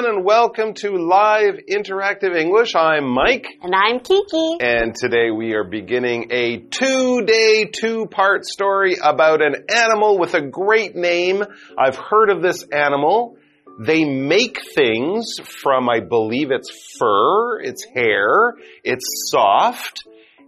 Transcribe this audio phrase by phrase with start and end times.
[0.00, 2.74] everyone, and welcome to Live Interactive English.
[2.74, 3.46] I'm Mike.
[3.62, 4.56] And I'm Kiki.
[4.58, 10.32] And today we are beginning a two day, two part story about an animal with
[10.34, 11.44] a great name.
[11.76, 13.36] I've heard of this animal.
[13.78, 20.04] They make things from, I believe it's fur, it's hair, it's soft.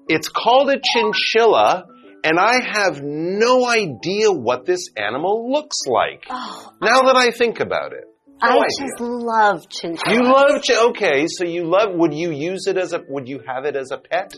[0.09, 1.87] It's called a chinchilla,
[2.24, 6.24] and I have no idea what this animal looks like.
[6.30, 8.12] Oh, Now that I think about it.
[8.43, 8.66] No I idea.
[8.80, 10.12] just love chinchillas.
[10.18, 13.40] You love chi- okay, so you love would you use it as a would you
[13.46, 14.34] have it as a pet?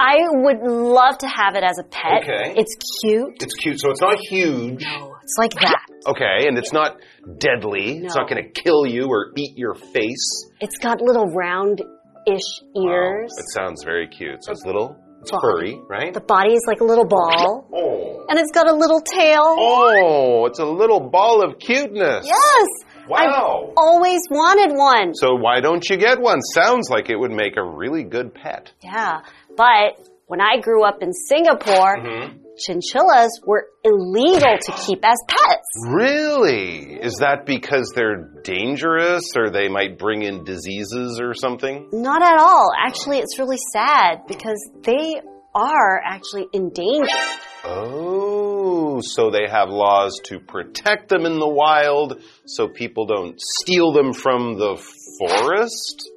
[0.00, 2.22] I would love to have it as a pet.
[2.22, 2.54] Okay.
[2.56, 3.42] It's cute.
[3.42, 4.84] It's cute, so it's not huge.
[4.84, 5.82] No, it's like that.
[6.06, 6.98] Okay, and it's not
[7.38, 7.98] deadly.
[8.04, 10.50] It's not going to kill you or eat your face.
[10.60, 13.32] It's got little round-ish ears.
[13.38, 14.44] It sounds very cute.
[14.44, 15.42] So it's little, it's Body.
[15.42, 16.14] furry, right?
[16.14, 17.66] The body is like a little ball.
[17.74, 18.24] Oh.
[18.28, 19.42] And it's got a little tail.
[19.42, 22.24] Oh, it's a little ball of cuteness.
[22.24, 22.66] Yes!
[23.08, 23.68] Wow.
[23.68, 25.14] I've always wanted one.
[25.14, 26.40] So why don't you get one?
[26.42, 28.72] Sounds like it would make a really good pet.
[28.82, 29.20] Yeah.
[29.56, 32.38] But when I grew up in Singapore, Mm-hmm.
[32.58, 35.68] chinchillas were illegal to keep as pets.
[35.90, 36.98] Really?
[37.00, 41.88] Is that because they're dangerous or they might bring in diseases or something?
[41.92, 42.70] Not at all.
[42.86, 45.20] Actually, it's really sad because they
[45.54, 47.08] are actually endangered.
[47.64, 53.92] Oh, so they have laws to protect them in the wild so people don't steal
[53.92, 54.76] them from the
[55.18, 56.08] forest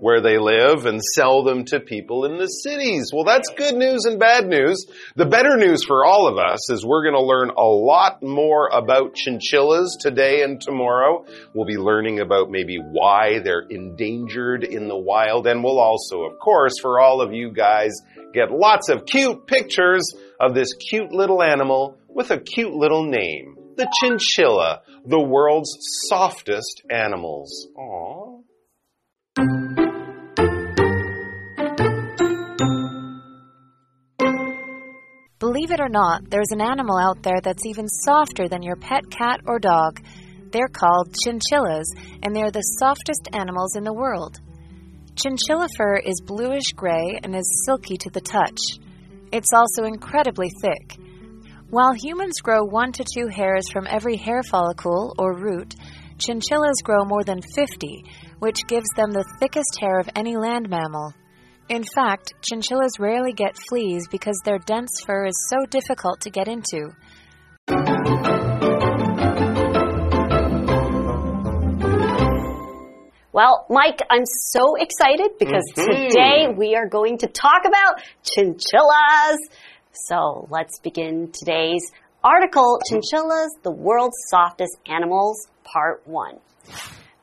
[0.00, 3.10] where they live and sell them to people in the cities.
[3.12, 4.86] Well, that's good news and bad news.
[5.14, 8.70] The better news for all of us is we're going to learn a lot more
[8.72, 11.26] about chinchillas today and tomorrow.
[11.54, 15.46] We'll be learning about maybe why they're endangered in the wild.
[15.46, 17.92] And we'll also, of course, for all of you guys,
[18.32, 23.56] get lots of cute pictures of this cute little animal with a cute little name.
[23.76, 25.76] The chinchilla, the world's
[26.08, 27.68] softest animals.
[27.76, 28.42] Aww.
[35.38, 39.10] Believe it or not, there's an animal out there that's even softer than your pet
[39.10, 40.00] cat or dog.
[40.52, 44.38] They're called chinchillas, and they're the softest animals in the world.
[45.22, 48.58] Chinchilla fur is bluish gray and is silky to the touch.
[49.30, 50.96] It's also incredibly thick.
[51.68, 55.74] While humans grow one to two hairs from every hair follicle or root,
[56.16, 58.04] chinchillas grow more than 50,
[58.38, 61.12] which gives them the thickest hair of any land mammal.
[61.68, 66.48] In fact, chinchillas rarely get fleas because their dense fur is so difficult to get
[66.48, 66.92] into.
[73.40, 79.38] Well, Mike, I'm so excited because today we are going to talk about chinchillas.
[79.92, 81.90] So let's begin today's
[82.22, 86.36] article Chinchillas, the world's softest animals, part one.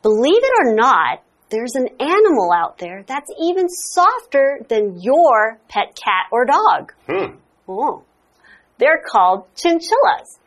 [0.02, 5.96] Believe it or not, there's an animal out there that's even softer than your pet
[6.04, 6.94] cat or dog.
[7.08, 7.38] Hmm.
[7.70, 8.06] Oh.
[8.80, 10.40] They're called chinchillas.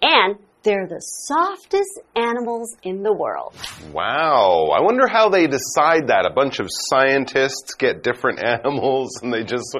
[0.00, 3.54] And they're the softest animals in the world.
[3.92, 4.70] Wow.
[4.74, 6.26] I wonder how they decide that.
[6.26, 9.76] A bunch of scientists get different animals and they just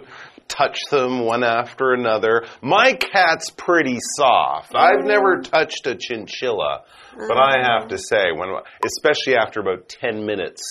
[0.49, 2.44] touch them one after another.
[2.62, 4.75] My cat's pretty soft.
[4.75, 6.84] I've oh, never touched a chinchilla,
[7.16, 8.49] but oh, I have to say, when,
[8.84, 10.62] especially after about 10 minutes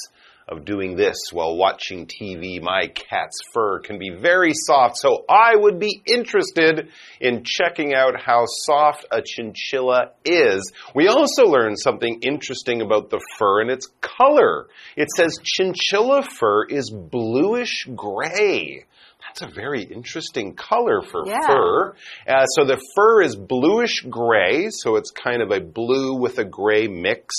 [0.48, 4.98] of doing this while watching TV, my cat's fur can be very soft.
[4.98, 10.72] So I would be interested in checking out how soft a chinchilla is.
[10.96, 14.68] We also learned something interesting about the fur and its color.
[14.96, 18.86] It says chinchilla fur is bluish gray.
[19.28, 21.46] That's a very interesting color for Yeah.
[21.46, 21.96] fur.
[22.28, 26.46] Uh, so the fur is bluish gray, so it's kind of a blue with a
[26.46, 27.36] gray mix,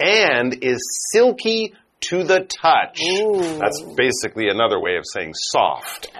[0.00, 0.78] and is
[1.12, 1.74] silky
[2.10, 3.00] to the touch.
[3.60, 6.10] That's basically another way of saying soft.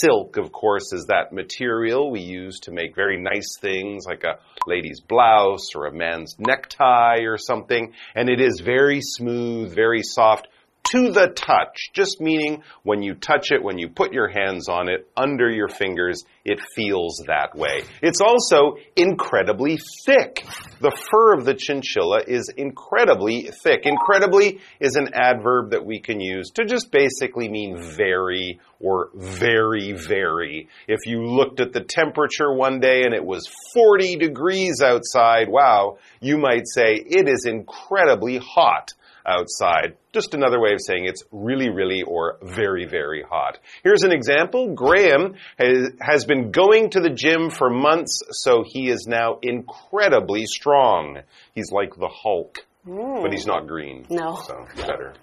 [0.00, 4.38] Silk, of course, is that material we use to make very nice things like a
[4.66, 7.92] lady's blouse or a man's necktie or something.
[8.14, 10.48] And it is very smooth, very soft
[10.92, 14.88] to the touch, just meaning when you touch it, when you put your hands on
[14.88, 17.82] it, under your fingers, it feels that way.
[18.02, 20.46] It's also incredibly thick.
[20.80, 23.82] The fur of the chinchilla is incredibly thick.
[23.84, 29.92] Incredibly is an adverb that we can use to just basically mean very or very,
[29.92, 30.68] very.
[30.86, 35.98] If you looked at the temperature one day and it was 40 degrees outside, wow,
[36.20, 38.92] you might say it is incredibly hot.
[39.26, 39.96] Outside.
[40.12, 43.58] Just another way of saying it's really, really or very, very hot.
[43.82, 44.74] Here's an example.
[44.74, 50.46] Graham has, has been going to the gym for months, so he is now incredibly
[50.46, 51.18] strong.
[51.54, 53.22] He's like the Hulk, mm.
[53.22, 54.06] but he's not green.
[54.08, 54.36] No.
[54.46, 55.14] So better.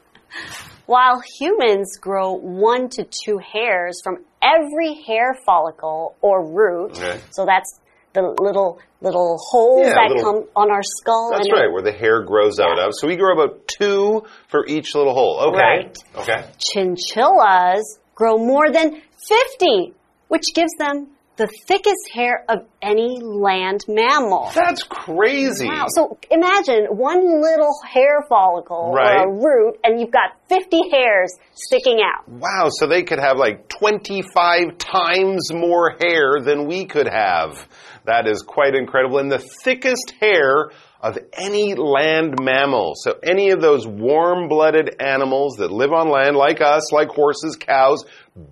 [0.86, 7.20] While humans grow one to two hairs from every hair follicle or root, Okay.
[7.32, 7.80] so that's
[8.14, 11.32] the little little holes Yeah, that little- come on our skull.
[11.34, 12.92] That's right, where the hair grows out of.
[12.94, 15.40] So we grow about two for each little hole.
[15.50, 15.58] Okay.
[15.58, 15.98] Right.
[16.18, 16.46] Okay.
[16.58, 19.94] Chinchillas grow more than 50,
[20.30, 24.52] which gives them the thickest hair of any land mammal.
[24.54, 25.66] That's crazy.
[25.68, 25.88] Wow.
[25.90, 29.18] So imagine one little hair follicle Right.
[29.26, 32.30] or a root, and you've got 50 hairs sticking out.
[32.30, 37.68] Wow, so they could have like 25 times more hair than we could have.
[38.06, 39.20] That is quite incredible.
[39.20, 40.72] And the thickest hair
[41.04, 42.94] of any land mammal.
[42.96, 48.06] So any of those warm-blooded animals that live on land like us, like horses, cows,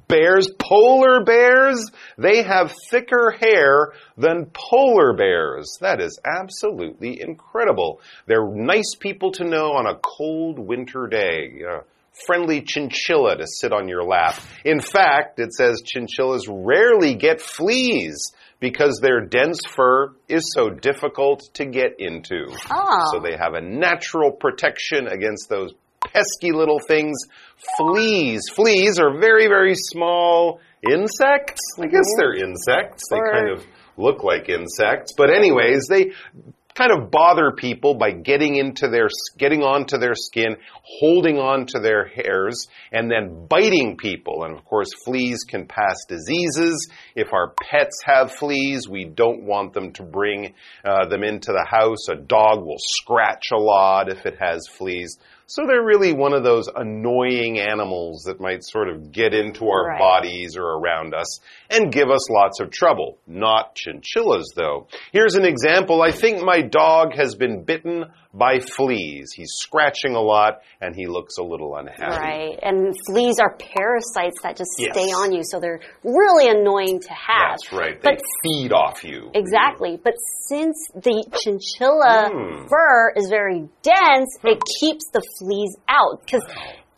[0.07, 5.77] bears, polar bears, they have thicker hair than polar bears.
[5.79, 8.01] That is absolutely incredible.
[8.25, 11.53] They're nice people to know on a cold winter day.
[11.59, 11.81] Yeah
[12.25, 14.35] friendly chinchilla to sit on your lap.
[14.65, 21.41] In fact, it says chinchillas rarely get fleas because their dense fur is so difficult
[21.55, 22.45] to get into.
[22.69, 23.05] Oh.
[23.11, 25.73] So they have a natural protection against those
[26.13, 27.17] pesky little things.
[27.77, 28.43] Fleas.
[28.53, 31.61] Fleas are very, very small insects.
[31.77, 32.19] I guess mm-hmm.
[32.19, 33.03] they're insects.
[33.09, 33.65] They kind of
[33.97, 35.13] look like insects.
[35.17, 36.11] But anyways, they
[36.75, 39.07] kind of bother people by getting into their
[39.37, 44.43] getting onto their skin, holding on to their hairs, and then biting people.
[44.43, 46.89] And of course, fleas can pass diseases.
[47.15, 50.53] If our pets have fleas, we don't want them to bring
[50.85, 52.07] uh, them into the house.
[52.09, 55.17] A dog will scratch a lot if it has fleas.
[55.53, 59.87] So they're really one of those annoying animals that might sort of get into our
[59.89, 59.99] Right.
[59.99, 63.17] bodies or around us and give us lots of trouble.
[63.27, 64.87] Not chinchillas, though.
[65.11, 66.01] Here's an example.
[66.01, 69.33] I think my dog has been bitten by fleas.
[69.33, 72.01] He's scratching a lot and he looks a little unhappy.
[72.17, 72.59] Right.
[72.61, 74.93] And fleas are parasites that just Yes.
[74.95, 77.59] stay on you, so they're really annoying to have.
[77.59, 78.01] That's right.
[78.01, 79.31] They But feed off you.
[79.33, 79.99] Exactly.
[80.01, 80.13] But
[80.47, 82.67] since the chinchilla Hmm.
[82.67, 86.43] fur is very dense, it keeps the fleas out because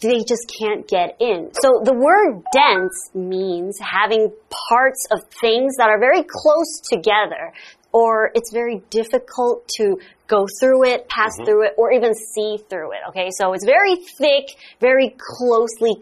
[0.02, 1.50] they just can't get in.
[1.62, 4.32] So the word dense means having
[4.70, 7.54] parts of things that are very close together.
[7.96, 9.98] Or it's very difficult to
[10.34, 11.46] go through it, pass Mm-hmm.
[11.46, 13.00] through it, or even see through it.
[13.10, 14.46] Okay, so it's very thick,
[14.80, 15.96] very closely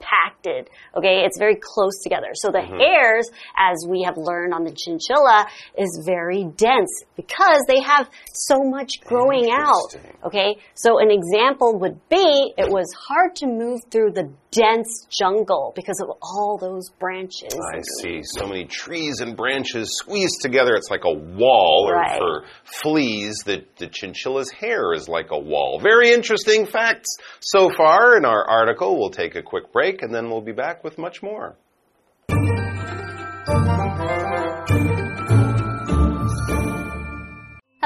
[0.00, 0.70] compacted.
[0.96, 2.28] Okay, it's very close together.
[2.34, 2.78] So the Mm-hmm.
[2.78, 5.46] hairs, as we have learned on the chinchilla,
[5.78, 9.96] is very dense because they have so much growing out.
[10.24, 15.72] Okay, so an example would be it was hard to move through the dense jungle
[15.74, 17.54] because of all those branches.
[17.74, 18.20] I see.
[18.22, 20.74] So many trees and branches squeezed together.
[20.74, 21.86] It's like a wall.
[21.88, 22.18] Or Right.
[22.18, 25.80] for fleas, the, the chinchilla's hair is like a wall.
[25.80, 27.08] Very interesting facts
[27.40, 28.98] so far in our article.
[28.98, 31.56] We'll take a quick break and then we'll be back with much more.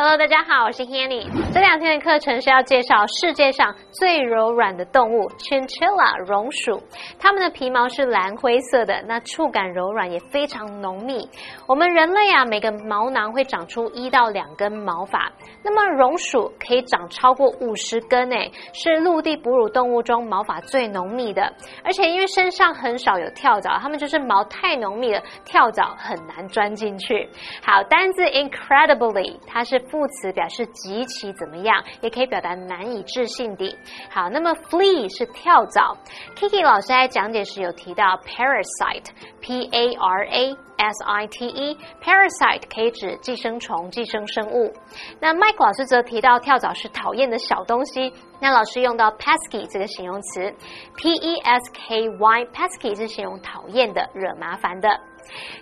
[0.06, 1.26] Hello，大家好，我是 Hanny。
[1.54, 6.78] 这两天的课程是要介绍世界上最柔软的动物 ——chinchilla 绒鼠。
[7.18, 11.26] 它们的皮毛是蓝灰色的，那触感柔软，也非常浓密。
[11.66, 15.32] 我们人类啊，每个毛囊会长出一到两根毛发，
[15.62, 21.50] 那么绒鼠可以长超过五十根，诶，是陆地哺乳动物中毛发最浓密的。
[21.82, 27.26] 而且因为身上很少有跳蚤，它们就是毛太浓密了，跳蚤很难钻进去。
[27.64, 33.78] 好，单字 incredibly，它是副词，表示极其怎么样，也可以表达难以置信的。
[34.10, 35.96] 好，那么 flea 是跳蚤。
[36.34, 40.56] Kiki 老师在讲解时有提到 parasite，p a r a。
[40.76, 44.72] S I T E，parasite 可以指寄生虫、寄生生物。
[45.20, 50.52] 那 Mike 老师则提到跳蚤是讨厌的小东西，那老师用到 pesky 这个形容词
[50.96, 54.88] ，P E S K Y，pesky 是形容讨厌的、惹麻烦的。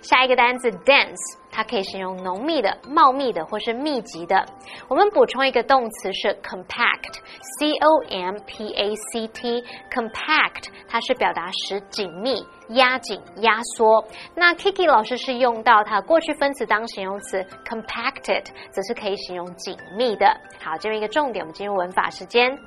[0.01, 4.43] 下一个单词 dance 它可以形容浓密的、茂密的或是密集的。
[4.87, 14.03] 我们补充一个动词是 compact，C O M P A C T，compact 它是表达使紧密、压紧、压缩。
[14.35, 20.25] 那 Kiki 老师是用到它过去分词当形容词 compacted，则是可以形容紧密的。
[20.59, 22.57] 好，这边一个重点，我们进入文法时间。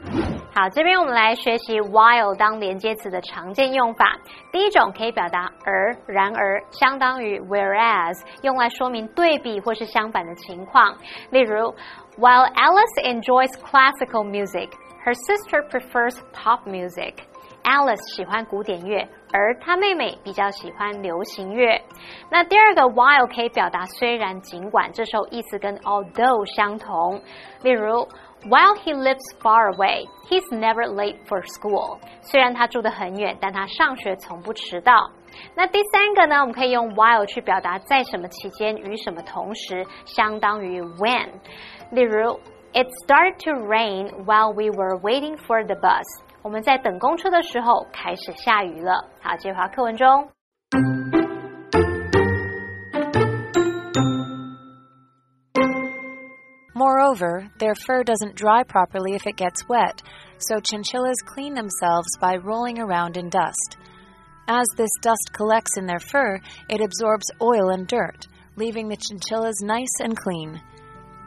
[0.58, 4.16] 好，这边我们来学习 while 当连接词的常见用法。
[4.50, 10.96] 第一种可以表达而、然而，相当于 whereas，用来说明对比或是相反的情况。
[11.28, 11.74] 例如
[12.16, 14.70] ，While Alice enjoys classical music,
[15.04, 17.16] her sister prefers pop music.
[17.64, 21.78] Alice 喜欢古典乐，而她妹妹比较喜欢流行乐。
[22.30, 27.20] 那第二个 while 可以表达虽然、尽管，这时候意思跟 although 相同。
[27.60, 28.08] 例如。
[28.45, 31.99] While he lives far away, he's never late for school.
[32.21, 35.11] 虽然他住得很远，但他上学从不迟到。
[35.55, 36.39] 那第三个呢？
[36.41, 41.29] 我们可以用 while 去表达在什么期间与什么同时，相当于 when。
[41.91, 42.39] 例如，
[42.73, 46.05] It started to rain while we were waiting for the bus.
[46.41, 49.09] 我们在等公车的时候开始下雨了。
[49.21, 51.14] 好，接话课文中。
[57.06, 60.02] Moreover, their fur doesn't dry properly if it gets wet,
[60.38, 63.76] so chinchillas clean themselves by rolling around in dust.
[64.48, 69.62] As this dust collects in their fur, it absorbs oil and dirt, leaving the chinchillas
[69.62, 70.60] nice and clean.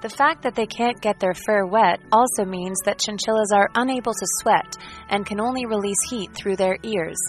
[0.01, 4.13] The fact that they can't get their fur wet also means that chinchillas are unable
[4.13, 4.75] to sweat
[5.09, 7.19] and can only release heat through their ears.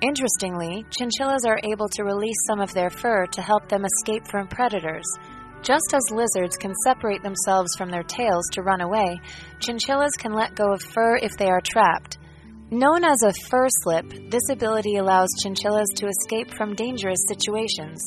[0.00, 4.46] Interestingly, chinchillas are able to release some of their fur to help them escape from
[4.46, 5.06] predators.
[5.64, 9.18] Just as lizards can separate themselves from their tails to run away,
[9.60, 12.18] chinchillas can let go of fur if they are trapped.
[12.70, 18.04] Known as a fur slip, this ability allows chinchillas to escape from dangerous situations.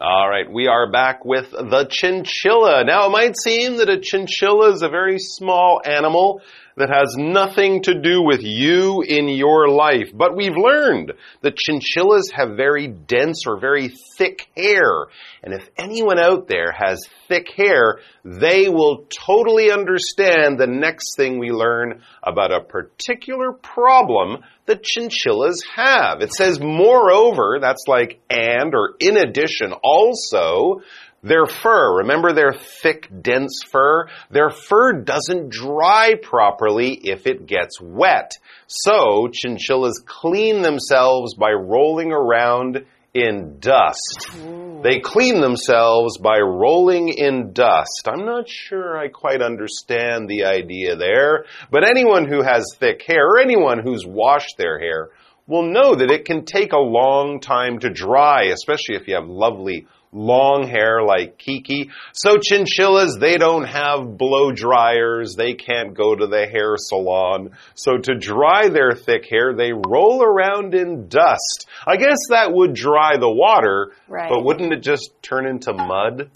[0.00, 2.84] All right, we are back with the chinchilla.
[2.84, 6.40] Now, it might seem that a chinchilla is a very small animal
[6.76, 10.10] that has nothing to do with you in your life.
[10.12, 15.06] But we've learned that chinchillas have very dense or very thick hair.
[15.42, 21.38] And if anyone out there has thick hair, they will totally understand the next thing
[21.38, 26.20] we learn about a particular problem that chinchillas have.
[26.20, 30.82] It says moreover, that's like and or in addition also,
[31.26, 34.06] their fur, remember their thick, dense fur?
[34.30, 38.38] Their fur doesn't dry properly if it gets wet.
[38.68, 44.28] So, chinchillas clean themselves by rolling around in dust.
[44.36, 44.80] Ooh.
[44.82, 48.06] They clean themselves by rolling in dust.
[48.06, 53.26] I'm not sure I quite understand the idea there, but anyone who has thick hair
[53.26, 55.10] or anyone who's washed their hair
[55.46, 59.28] will know that it can take a long time to dry, especially if you have
[59.28, 61.90] lovely long hair like Kiki.
[62.12, 65.34] So chinchillas, they don't have blow dryers.
[65.36, 67.50] They can't go to the hair salon.
[67.74, 71.66] So to dry their thick hair, they roll around in dust.
[71.86, 74.30] I guess that would dry the water, right.
[74.30, 76.30] but wouldn't it just turn into mud?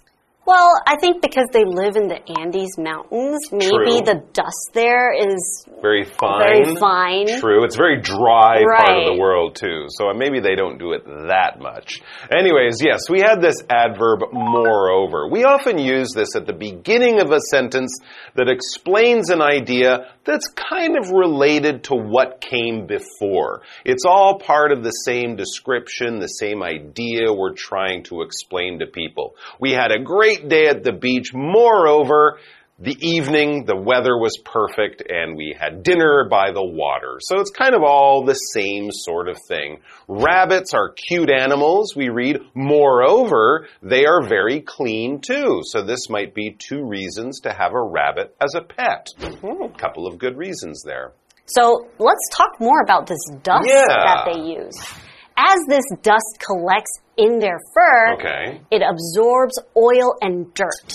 [0.50, 4.02] Well, I think because they live in the Andes Mountains, maybe True.
[4.02, 6.64] the dust there is very fine.
[6.64, 7.38] Very fine.
[7.38, 7.62] True.
[7.62, 8.84] It's very dry right.
[8.84, 9.86] part of the world too.
[9.90, 12.02] So uh, maybe they don't do it that much.
[12.36, 15.28] Anyways, yes, we had this adverb moreover.
[15.30, 18.00] We often use this at the beginning of a sentence
[18.34, 23.62] that explains an idea that's kind of related to what came before.
[23.84, 28.86] It's all part of the same description, the same idea we're trying to explain to
[28.86, 29.36] people.
[29.60, 31.32] We had a great great day at the beach.
[31.34, 32.38] Moreover,
[32.78, 37.18] the evening, the weather was perfect, and we had dinner by the water.
[37.20, 39.80] So it's kind of all the same sort of thing.
[40.08, 42.38] Rabbits are cute animals, we read.
[42.54, 45.60] Moreover, they are very clean too.
[45.64, 49.08] So this might be two reasons to have a rabbit as a pet.
[49.18, 49.76] A mm-hmm.
[49.76, 51.12] couple of good reasons there.
[51.44, 53.84] So let's talk more about this dust yeah.
[53.88, 54.80] that they use.
[55.36, 58.60] As this dust collects in their fur, okay.
[58.70, 60.88] it absorbs oil and dirt.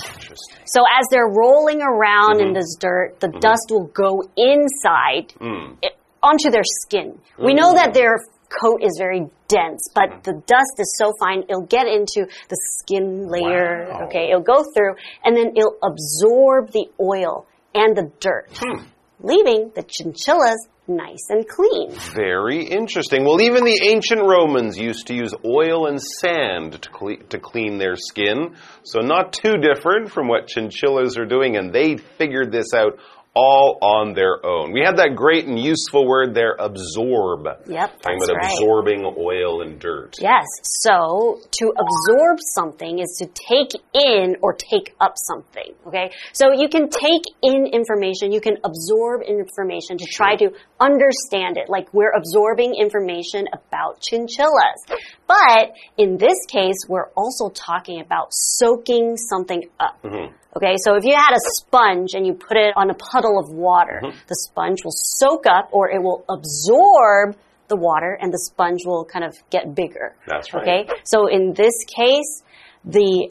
[0.65, 2.41] So as they're rolling around mm -hmm.
[2.41, 2.59] in mm-hmm.
[2.59, 3.47] this dirt, the mm -hmm.
[3.47, 5.77] dust will go inside mm.
[5.81, 7.09] it, onto their skin.
[7.37, 8.15] We know that their
[8.61, 10.23] coat is very dense, but mm.
[10.23, 13.69] the dust is so fine, it'll get into the skin layer.
[13.89, 14.05] Wow.
[14.05, 18.79] Okay, it'll go through, and then it'll absorb the oil and the dirt, hmm.
[19.19, 21.91] leaving the chinchillas nice and clean.
[22.13, 23.23] Very interesting.
[23.23, 27.77] Well, even the ancient Romans used to use oil and sand to, cle to clean
[27.77, 28.55] their skin.
[28.83, 32.99] So, not too different from what chinchillas are doing, and they figured this out
[33.35, 34.71] all on their own.
[34.71, 37.45] We had that great and useful word there, absorb.
[37.67, 38.51] Yep, Talking about right.
[38.51, 40.15] absorbing oil and dirt.
[40.19, 40.45] Yes.
[40.63, 45.73] So to absorb something is to take in or take up something.
[45.87, 46.11] Okay.
[46.31, 51.69] So you can take in information, you can absorb information to try to understand it.
[51.69, 54.79] Like we're absorbing information about chinchillas.
[55.27, 60.01] But in this case, we're also talking about soaking something up.
[60.03, 60.33] Mm-hmm.
[60.55, 63.49] Okay, so if you had a sponge and you put it on a puddle of
[63.53, 67.35] water, the sponge will soak up or it will absorb
[67.67, 70.15] the water and the sponge will kind of get bigger.
[70.27, 70.85] That's right.
[70.87, 72.41] Okay, so in this case,
[72.85, 73.29] the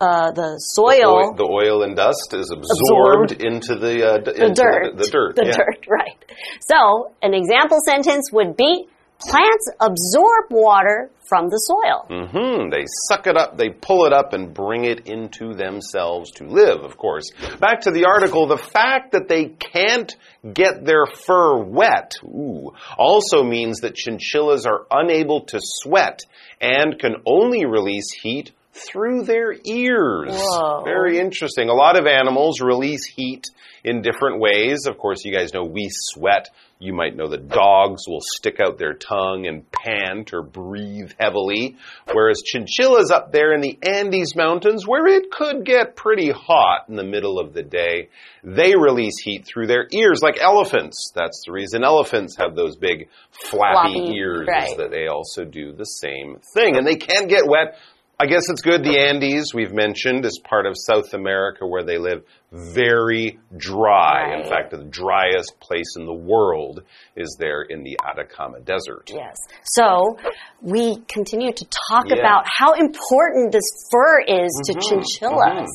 [0.00, 3.42] uh, the The soil, oil, the oil and dust is absorbed, Absorbed.
[3.42, 5.36] into the, uh, the into dirt, The, the dirt.
[5.36, 5.56] the yeah.
[5.56, 6.24] dirt, right?
[6.60, 8.88] So an example sentence would be:
[9.28, 12.06] plants absorb water from the soil.
[12.10, 12.70] Mm -hmm.
[12.70, 16.80] They suck it up, they pull it up, and bring it into themselves to live,
[16.84, 17.26] of course.
[17.60, 20.10] Back to the article, the fact that they can't
[20.60, 26.18] get their fur wet ooh, also means that chinchillas are unable to sweat
[26.60, 30.32] and can only release heat through their ears.
[30.32, 30.82] Whoa.
[30.84, 31.68] Very interesting.
[31.68, 33.44] A lot of animals release heat
[33.84, 34.86] in different ways.
[34.86, 36.48] Of course, you guys know we sweat.
[36.82, 41.76] You might know that dogs will stick out their tongue and pant or breathe heavily,
[42.10, 46.96] whereas chinchillas up there in the Andes Mountains, where it could get pretty hot in
[46.96, 48.08] the middle of the day,
[48.42, 51.12] they release heat through their ears like elephants.
[51.14, 54.70] That's the reason elephants have those big flappy, Floppy, ears, right.
[54.70, 56.78] is that they also do the same thing.
[56.78, 57.76] And they can get wet.
[58.22, 58.84] I guess it's good.
[58.84, 62.22] The Andes, we've mentioned, is part of South America where they live.
[62.52, 64.36] Very dry.
[64.36, 66.82] In fact, the driest place in the world
[67.16, 69.08] is there in the Atacama Desert.
[69.10, 69.36] Yes.
[69.64, 70.18] So
[70.60, 72.16] we continue to talk Yeah.
[72.18, 75.00] about how important this fur is to Mm-hmm.
[75.00, 75.70] chinchillas.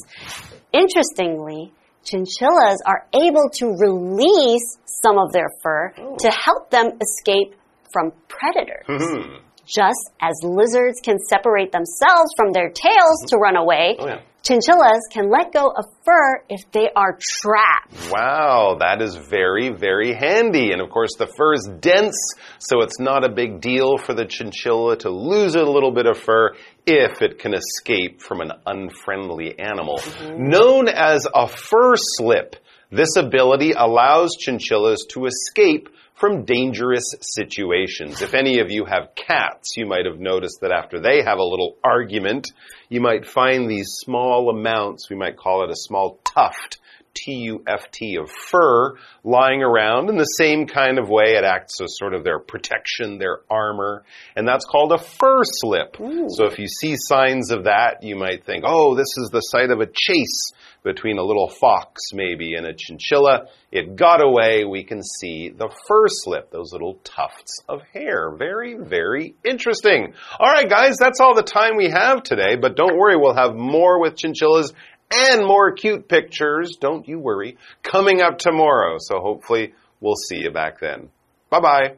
[0.72, 1.72] Interestingly,
[2.04, 6.16] chinchillas are able to release some of their fur Oh.
[6.20, 7.56] to help them escape
[7.92, 8.86] from predators.
[8.88, 9.38] Hmm.
[9.66, 14.22] Just as lizards can separate themselves from their tails to run away, Oh, yeah.
[14.44, 18.12] chinchillas can let go of fur if they are trapped.
[18.12, 20.72] Wow, that is very, very handy.
[20.72, 22.16] And of course, the fur is dense,
[22.60, 26.18] so it's not a big deal for the chinchilla to lose a little bit of
[26.18, 26.52] fur
[26.86, 29.98] if it can escape from an unfriendly animal.
[29.98, 30.48] Mm-hmm.
[30.50, 32.56] Known as a fur slip,
[32.92, 38.22] this ability allows chinchillas to escape from dangerous situations.
[38.22, 41.44] If any of you have cats, you might have noticed that after they have a
[41.44, 42.52] little argument,
[42.90, 46.80] you might find these small amounts, we might call it a small tuft,
[47.16, 51.36] T-U-F-T of fur lying around in the same kind of way.
[51.36, 54.04] It acts as sort of their protection, their armor,
[54.36, 55.96] and that's called a fur slip.
[55.98, 59.72] So if you see signs of that, you might think, oh, this is the site
[59.72, 60.52] of a chase
[60.84, 63.48] between a little fox maybe and a chinchilla.
[63.72, 64.64] It got away.
[64.64, 68.32] We can see the fur slip, those little tufts of hair.
[68.38, 70.14] Very, very interesting.
[70.40, 73.56] All right, guys, that's all the time we have today, but don't worry, we'll have
[73.56, 74.74] more with chinchillas
[75.16, 78.98] and more cute pictures, don't you worry, coming up tomorrow.
[79.00, 81.10] So hopefully we'll see you back then.
[81.50, 81.96] Bye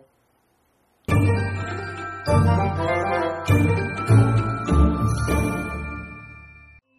[1.10, 1.44] bye.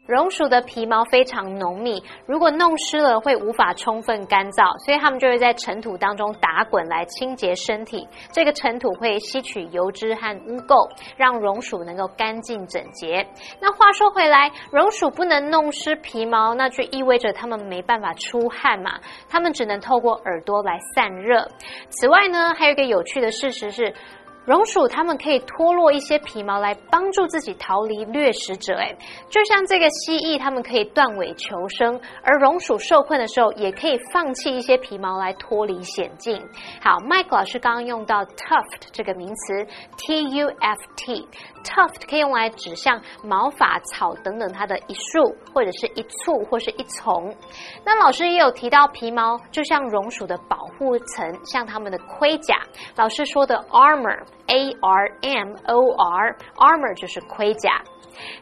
[0.08, 8.08] 榕鼠的皮毛非常浓密，如果弄湿了会无法充分干燥，所以它们就会在尘土当中打滚来清洁身体。
[8.32, 13.28] 这个尘土会吸取油脂和污垢，让榕鼠能够干净整洁。
[13.60, 21.46] 那话说回来，榕鼠不能弄湿皮毛，那就意味着它们没办法出汗嘛，它们只能透过耳朵来散热。
[21.90, 23.92] 此外呢，还有一个有趣的事实是。
[24.48, 28.96] 榕鼠它们可以脱落一些皮毛来帮助自己逃离掠食者，哎，
[29.28, 36.40] 就像这个蜥蜴，它们可以断尾求生，而榕鼠受困的时候也可以放弃一些皮毛来脱离险境。
[36.82, 39.66] 好，Mike 老师刚刚用到 tuft 这个名词
[39.98, 47.34] ，T U F T，tuft 可以用来指向毛发、草等等它的一束，或者是一簇，或是一丛。
[47.84, 52.56] 那老师也有提到皮毛就像榕鼠的保护层，像它们的盔甲。
[52.96, 54.18] 老师说的 armor。
[54.48, 57.82] A R M O R，armor 就是盔甲。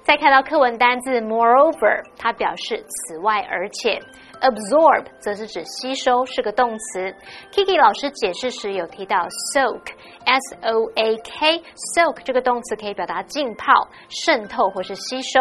[0.02, 4.00] 再看到课文单字 moreover，它表示此外而且。
[4.42, 7.14] absorb 则是指吸收，是个动词。
[7.50, 9.16] Kiki 老师解释时有提到
[9.54, 9.80] soak
[10.26, 11.62] S O A K
[11.96, 15.40] soak 这个动词可以表达浸泡、渗透或是吸收。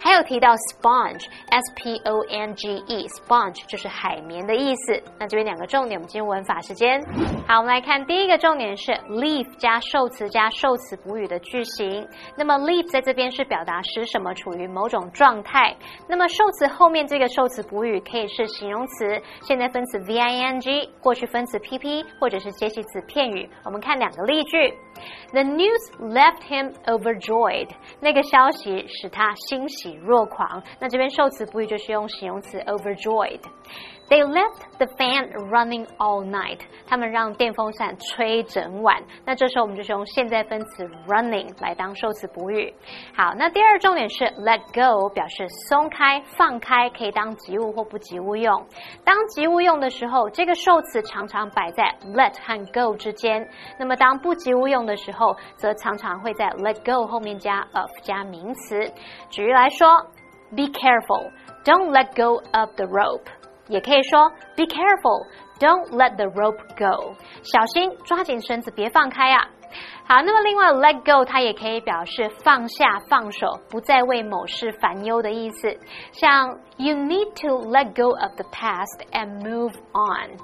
[0.00, 5.02] 还有提到 sponge S P O N G E sponge 就是海绵的意思。
[5.18, 7.02] 那这边两个重点，我们进入文法时间。
[7.48, 12.06] 好，我们来看第一个重点是 leave 加受副词加受词补语的句型。
[12.36, 15.76] 那么 leave 在这边是表达使什么处于某种状态。
[16.08, 23.50] 那么受词后面这个受词补语可以是形容词、现在分词 V I N G、过去分词 P P 或者是介系词片语。
[23.64, 24.72] 我们看两个例句
[25.32, 27.70] ：The news left him overjoyed。
[27.98, 30.62] 那个消息使他欣喜若狂。
[30.78, 33.40] 那这边受词补语就是用形容词 overjoyed。
[34.08, 36.60] They left the fan running all night。
[36.86, 39.02] 他们让电风扇吹整晚。
[39.24, 42.72] 那这时候我们就是用现在分词 running 来当受词补语。
[43.16, 48.64] 好，那第二重点是 let go，表示松开、放开，可以当及物或不及物用。
[49.04, 53.44] 当及物用的时候，这个受词常常摆在 let 和 go 之间。
[53.76, 58.88] 那么当不及物用的时候，则常常会在 let go 后面加 of 加名词。
[59.30, 59.88] 举例来说
[60.50, 61.32] ，Be careful,
[61.64, 63.26] don't let go of the rope。
[63.68, 65.26] 也可以说 Be careful,
[65.58, 67.14] don't let the rope go。
[67.42, 69.48] 小心，抓紧绳子，别放开啊！
[70.08, 75.68] 好，那么另外 let go 它也可以表示放下、放手，不再为某事烦忧的意思。
[76.12, 80.38] 像 You need to let go of the past and move on。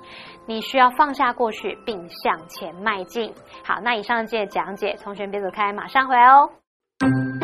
[0.47, 3.33] 你需要放下过去，并向前迈进。
[3.65, 7.42] 好，那以上这些讲解，同学别走开，马上回来哦。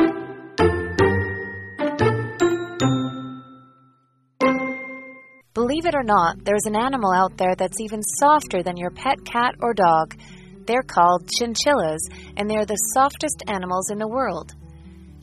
[5.69, 9.23] Believe it or not, there's an animal out there that's even softer than your pet
[9.23, 10.19] cat or dog.
[10.65, 14.55] They're called chinchillas, and they're the softest animals in the world.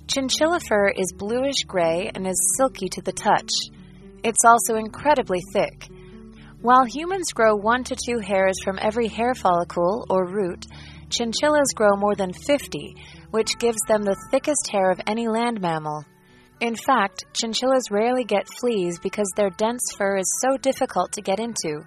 [0.07, 3.51] Chinchilla fur is bluish gray and is silky to the touch.
[4.23, 5.89] It's also incredibly thick.
[6.61, 10.65] While humans grow one to two hairs from every hair follicle or root,
[11.11, 12.95] chinchillas grow more than 50,
[13.33, 16.05] which gives them the thickest hair of any land mammal.
[16.61, 21.39] In fact, chinchillas rarely get fleas because their dense fur is so difficult to get
[21.39, 21.83] into.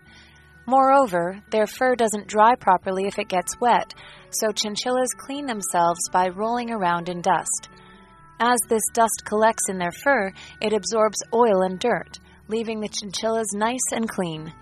[0.67, 3.95] Moreover, their fur doesn't dry properly if it gets wet,
[4.29, 7.69] so chinchillas clean themselves by rolling around in dust.
[8.39, 13.51] As this dust collects in their fur, it absorbs oil and dirt, leaving the chinchillas
[13.55, 14.53] nice and clean.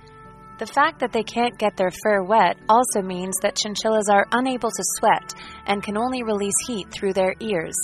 [0.59, 4.71] The fact that they can't get their fur wet also means that chinchillas are unable
[4.71, 5.33] to sweat
[5.65, 7.75] and can only release heat through their ears.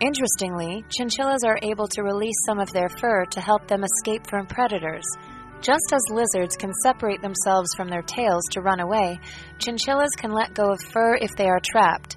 [0.00, 4.46] Interestingly, chinchillas are able to release some of their fur to help them escape from
[4.46, 5.04] predators.
[5.60, 9.18] Just as lizards can separate themselves from their tails to run away,
[9.58, 12.16] chinchillas can let go of fur if they are trapped.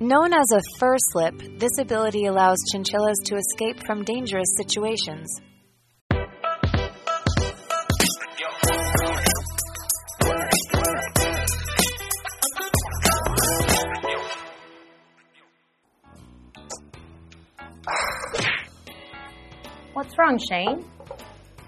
[0.00, 5.40] Known as a fur slip, this ability allows chinchillas to escape from dangerous situations.
[20.24, 20.84] Wrong, Shane?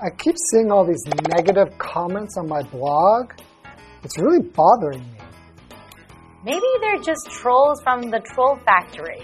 [0.01, 3.33] I keep seeing all these negative comments on my blog.
[4.03, 5.19] It's really bothering me.
[6.45, 9.23] Maybe they're just trolls from the troll factory.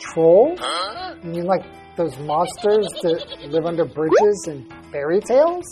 [0.00, 0.60] Trolls?
[1.24, 1.64] You mean like
[1.96, 5.64] those monsters that live under bridges and fairy tales?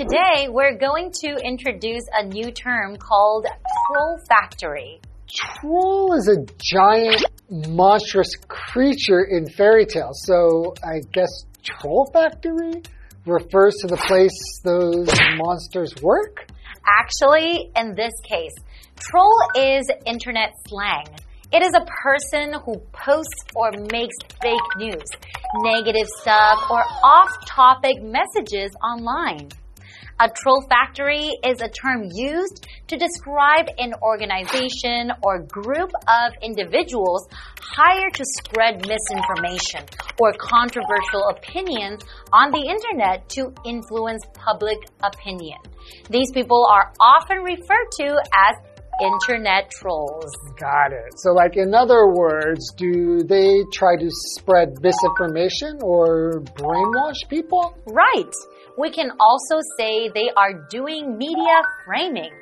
[0.00, 4.98] Today, we're going to introduce a new term called troll factory.
[5.28, 10.22] Troll is a giant, monstrous creature in fairy tales.
[10.24, 11.28] So I guess
[11.62, 12.80] Troll Factory
[13.26, 14.32] refers to the place
[14.64, 16.46] those monsters work?
[16.88, 18.54] Actually, in this case,
[18.96, 21.08] troll is internet slang.
[21.52, 25.10] It is a person who posts or makes fake news,
[25.56, 29.50] negative stuff, or off topic messages online.
[30.22, 37.26] A troll factory is a term used to describe an organization or group of individuals
[37.58, 39.88] hired to spread misinformation
[40.20, 42.02] or controversial opinions
[42.34, 45.56] on the internet to influence public opinion.
[46.10, 48.56] These people are often referred to as
[49.00, 50.30] internet trolls.
[50.60, 51.16] Got it.
[51.16, 57.74] So, like, in other words, do they try to spread misinformation or brainwash people?
[57.86, 58.34] Right.
[58.78, 62.32] We can also say they are doing media framing.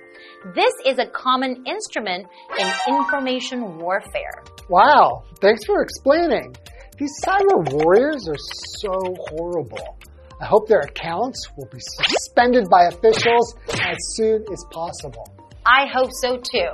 [0.54, 2.26] This is a common instrument
[2.58, 4.44] in information warfare.
[4.68, 6.54] Wow, thanks for explaining.
[6.98, 8.42] These cyber warriors are
[8.80, 8.92] so
[9.30, 9.98] horrible.
[10.40, 15.26] I hope their accounts will be suspended by officials as soon as possible.
[15.66, 16.70] I hope so too.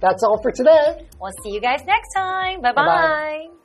[0.00, 1.06] That's all for today.
[1.20, 2.60] We'll see you guys next time.
[2.60, 2.84] Bye bye.
[2.84, 3.61] Bye-bye.